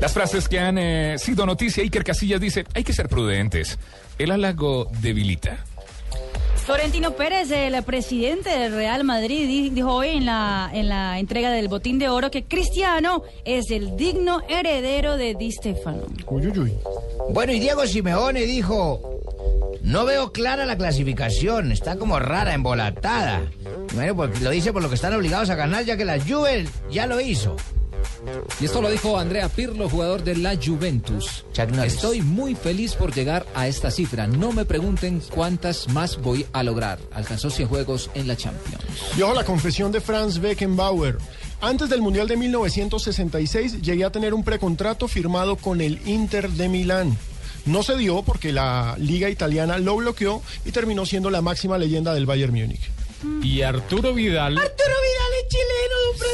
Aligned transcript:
Las 0.00 0.12
frases 0.12 0.48
que 0.48 0.58
han 0.58 0.78
eh, 0.78 1.16
sido 1.18 1.44
noticia, 1.46 1.82
Iker 1.82 2.04
Casillas 2.04 2.40
dice, 2.40 2.64
hay 2.74 2.84
que 2.84 2.92
ser 2.92 3.08
prudentes. 3.08 3.78
El 4.18 4.30
halago 4.30 4.88
debilita. 5.00 5.64
Florentino 6.64 7.12
Pérez, 7.12 7.50
el 7.50 7.82
presidente 7.82 8.50
del 8.50 8.72
Real 8.72 9.02
Madrid, 9.04 9.46
di- 9.46 9.70
dijo 9.70 9.92
hoy 9.92 10.08
en 10.10 10.26
la, 10.26 10.70
en 10.72 10.88
la 10.88 11.18
entrega 11.18 11.50
del 11.50 11.68
Botín 11.68 11.98
de 11.98 12.08
Oro 12.08 12.30
que 12.30 12.44
Cristiano 12.44 13.22
es 13.44 13.70
el 13.70 13.96
digno 13.96 14.40
heredero 14.48 15.16
de 15.16 15.34
Di 15.34 15.50
Stefano. 15.52 16.02
Bueno, 17.30 17.52
y 17.52 17.58
Diego 17.60 17.86
Simeone 17.86 18.42
dijo, 18.42 19.20
no 19.82 20.04
veo 20.04 20.32
clara 20.32 20.64
la 20.64 20.76
clasificación, 20.76 21.72
está 21.72 21.96
como 21.96 22.18
rara, 22.20 22.54
embolatada. 22.54 23.42
Bueno, 23.94 24.14
pues 24.14 24.40
lo 24.40 24.50
dice 24.50 24.72
por 24.72 24.82
lo 24.82 24.88
que 24.88 24.94
están 24.94 25.14
obligados 25.14 25.50
a 25.50 25.56
ganar, 25.56 25.84
ya 25.84 25.96
que 25.96 26.04
la 26.04 26.20
Juve 26.20 26.66
ya 26.90 27.06
lo 27.06 27.20
hizo. 27.20 27.56
Y 28.60 28.64
esto 28.66 28.82
lo 28.82 28.90
dijo 28.90 29.18
Andrea 29.18 29.48
Pirlo, 29.48 29.88
jugador 29.88 30.22
de 30.22 30.36
la 30.36 30.56
Juventus. 30.56 31.44
Estoy 31.84 32.20
muy 32.22 32.54
feliz 32.54 32.94
por 32.94 33.14
llegar 33.14 33.46
a 33.54 33.68
esta 33.68 33.90
cifra. 33.90 34.26
No 34.26 34.52
me 34.52 34.64
pregunten 34.64 35.22
cuántas 35.34 35.88
más 35.88 36.20
voy 36.20 36.46
a 36.52 36.62
lograr. 36.62 36.98
Alcanzó 37.12 37.50
100 37.50 37.68
juegos 37.68 38.10
en 38.14 38.28
la 38.28 38.36
Champions. 38.36 38.84
Y 39.16 39.22
ojo 39.22 39.34
la 39.34 39.44
confesión 39.44 39.92
de 39.92 40.00
Franz 40.00 40.38
Beckenbauer. 40.38 41.18
Antes 41.62 41.88
del 41.88 42.02
Mundial 42.02 42.28
de 42.28 42.36
1966 42.36 43.82
llegué 43.82 44.04
a 44.04 44.12
tener 44.12 44.34
un 44.34 44.44
precontrato 44.44 45.08
firmado 45.08 45.56
con 45.56 45.80
el 45.80 46.00
Inter 46.06 46.50
de 46.50 46.68
Milán. 46.68 47.16
No 47.66 47.82
se 47.82 47.96
dio 47.96 48.22
porque 48.22 48.52
la 48.52 48.96
liga 48.98 49.28
italiana 49.28 49.78
lo 49.78 49.96
bloqueó 49.96 50.42
y 50.64 50.72
terminó 50.72 51.04
siendo 51.04 51.30
la 51.30 51.42
máxima 51.42 51.78
leyenda 51.78 52.14
del 52.14 52.26
Bayern 52.26 52.54
Múnich. 52.54 52.90
Y 53.42 53.62
Arturo 53.62 54.14
Vidal. 54.14 54.56
Arturo 54.56 54.94
Vidal 55.02 55.19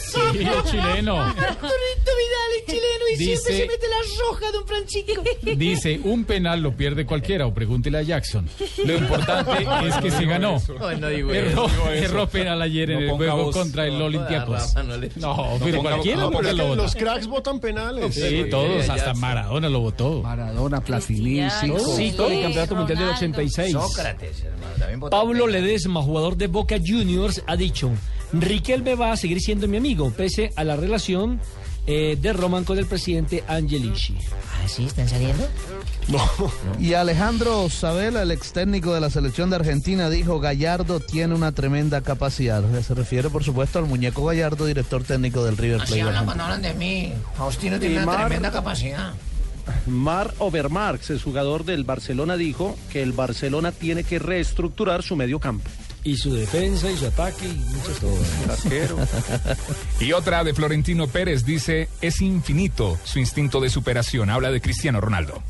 Sí, 0.00 0.38
es 0.40 0.70
chileno. 0.70 1.20
Arturito 1.20 2.10
Vidal 2.18 2.50
es 2.58 2.66
chileno 2.66 3.04
y 3.14 3.16
Dice- 3.16 3.36
siempre 3.42 3.56
se 3.56 3.66
mete 3.66 3.86
la 3.88 4.24
roja, 4.28 4.52
don 4.52 4.66
Francisco. 4.66 5.22
Dice, 5.56 6.00
un 6.04 6.24
penal 6.24 6.60
lo 6.62 6.76
pierde 6.76 7.04
cualquiera, 7.06 7.46
o 7.46 7.54
pregúntele 7.54 7.98
a 7.98 8.02
Jackson. 8.02 8.48
Lo 8.84 8.96
importante 8.96 9.66
es 9.88 9.96
que 9.96 10.10
se 10.10 10.24
ganó. 10.24 10.60
no 10.98 11.08
digo 11.08 11.32
Erró, 11.32 11.66
erró 11.92 12.28
penal 12.28 12.60
ayer 12.62 12.90
en 12.90 12.96
No 12.98 13.02
el 13.04 13.10
ponga 13.10 13.32
juego 13.32 13.44
voz. 13.46 13.56
contra 13.56 13.86
el 13.86 13.98
No, 13.98 14.04
Olympiacos. 14.06 14.54
Rafa, 14.60 14.82
no 14.82 14.96
le- 14.96 15.10
No, 15.16 15.58
pero 15.62 15.78
ponga- 15.78 15.90
cualquiera 15.90 16.20
no, 16.20 16.30
lo 16.56 16.66
vota. 16.68 16.82
los 16.82 16.94
cracks 16.94 17.26
votan 17.26 17.60
penales. 17.60 18.14
Sí, 18.14 18.44
todos, 18.50 18.88
hasta 18.88 19.14
Maradona 19.14 19.68
lo 19.68 19.80
votó. 19.80 20.22
Maradona, 20.22 20.80
Zico. 21.50 21.78
Zico 21.96 22.28
del 22.28 22.42
Campeonato 22.42 22.74
Mundial 22.76 22.98
del 22.98 23.08
86. 23.10 23.72
Sócrates, 23.72 24.42
hermano, 24.42 24.74
también 24.78 25.00
votó 25.00 25.10
Pablo 25.16 25.46
penal. 25.46 25.62
Ledesma, 25.62 26.02
jugador 26.02 26.36
de 26.36 26.46
Boca 26.46 26.76
Juniors, 26.84 27.42
ha 27.46 27.56
dicho, 27.56 27.90
Riquelme 28.32 28.94
va 28.94 29.12
a 29.12 29.16
seguir 29.16 29.40
siendo 29.40 29.68
mi 29.68 29.76
amigo, 29.76 30.10
pese 30.10 30.52
a 30.56 30.64
la 30.64 30.76
relación 30.76 31.40
eh, 31.86 32.16
de 32.20 32.32
Roman 32.32 32.64
con 32.64 32.78
el 32.78 32.86
presidente 32.86 33.44
Angelici. 33.48 34.16
Ah, 34.62 34.68
¿sí? 34.68 34.84
¿Están 34.86 35.08
saliendo? 35.08 35.46
Y 36.78 36.94
Alejandro 36.94 37.68
Sabela, 37.68 38.22
el 38.22 38.30
ex 38.30 38.52
técnico 38.52 38.94
de 38.94 39.00
la 39.00 39.10
selección 39.10 39.50
de 39.50 39.56
Argentina, 39.56 40.10
dijo 40.10 40.40
Gallardo 40.40 41.00
tiene 41.00 41.34
una 41.34 41.52
tremenda 41.52 42.00
capacidad. 42.00 42.62
Se 42.82 42.94
refiere, 42.94 43.30
por 43.30 43.44
supuesto, 43.44 43.78
al 43.78 43.86
muñeco 43.86 44.24
Gallardo, 44.24 44.66
director 44.66 45.04
técnico 45.04 45.44
del 45.44 45.56
River 45.56 45.82
Así 45.82 45.94
Plate. 45.94 46.02
hablan 46.02 46.14
argentino. 46.14 46.26
cuando 46.26 46.44
hablan 46.44 46.62
de 46.62 46.74
mí. 46.74 47.12
Faustino 47.36 47.78
tiene 47.78 48.02
una 48.02 48.16
tremenda 48.16 48.50
capacidad. 48.50 49.12
Mar 49.86 50.34
Overmarx, 50.38 51.10
el 51.10 51.20
jugador 51.22 51.64
del 51.64 51.84
Barcelona, 51.84 52.36
dijo 52.36 52.76
que 52.90 53.02
el 53.02 53.12
Barcelona 53.12 53.70
tiene 53.70 54.02
que 54.02 54.18
reestructurar 54.18 55.02
su 55.02 55.14
medio 55.14 55.38
campo. 55.38 55.70
Y 56.04 56.16
su 56.16 56.34
defensa 56.34 56.90
y 56.90 56.96
su 56.96 57.06
ataque 57.06 57.46
y 57.46 57.54
muchas 57.54 57.98
cosas. 57.98 58.66
Y 60.00 60.12
otra 60.12 60.42
de 60.42 60.52
Florentino 60.52 61.06
Pérez 61.06 61.44
dice, 61.44 61.88
es 62.00 62.20
infinito 62.20 62.98
su 63.04 63.20
instinto 63.20 63.60
de 63.60 63.70
superación. 63.70 64.28
Habla 64.28 64.50
de 64.50 64.60
Cristiano 64.60 65.00
Ronaldo. 65.00 65.42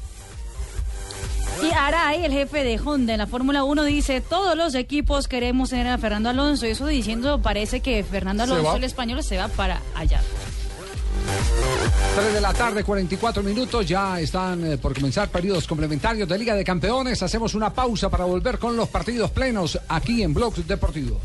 Y 1.63 1.71
Aray, 1.73 2.25
el 2.25 2.33
jefe 2.33 2.65
de 2.65 2.79
Honda 2.85 3.13
en 3.13 3.19
la 3.19 3.27
Fórmula 3.27 3.65
1, 3.65 3.85
dice, 3.85 4.21
todos 4.21 4.57
los 4.57 4.75
equipos 4.75 5.29
queremos 5.29 5.71
tener 5.71 5.87
a 5.87 5.97
Fernando 5.97 6.29
Alonso. 6.29 6.67
Y 6.67 6.71
eso 6.71 6.87
diciendo, 6.87 7.41
parece 7.41 7.81
que 7.81 8.03
Fernando 8.03 8.43
Alonso, 8.43 8.77
el 8.77 8.85
español, 8.85 9.23
se 9.23 9.37
va 9.39 9.49
para 9.49 9.81
allá. 9.95 10.21
3 12.15 12.35
de 12.35 12.41
la 12.43 12.53
tarde, 12.53 12.85
44 12.85 13.43
minutos. 13.43 13.87
Ya 13.87 14.21
están 14.21 14.73
eh, 14.73 14.77
por 14.77 14.95
comenzar 14.95 15.29
periodos 15.31 15.67
complementarios 15.67 16.29
de 16.29 16.39
Liga 16.39 16.55
de 16.55 16.63
Campeones. 16.63 17.23
Hacemos 17.23 17.55
una 17.55 17.73
pausa 17.73 18.11
para 18.11 18.27
volver 18.27 18.59
con 18.59 18.77
los 18.77 18.89
partidos 18.89 19.31
plenos 19.31 19.79
aquí 19.89 20.23
en 20.23 20.35
Blog 20.35 20.55
Deportivo. 20.57 21.19